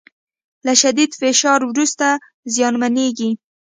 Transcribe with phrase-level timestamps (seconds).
[0.65, 2.07] له شدید فشار وروسته
[2.53, 3.29] زیانمنېږي